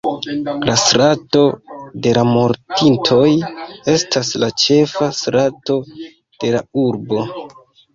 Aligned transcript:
La 0.69 0.75
Strato 0.83 1.43
de 2.07 2.15
la 2.19 2.25
Mortintoj 2.31 3.29
estas 3.97 4.35
la 4.47 4.53
ĉefa 4.67 5.15
strato 5.23 5.83
de 5.91 6.57
la 6.59 6.69
urbo. 6.91 7.27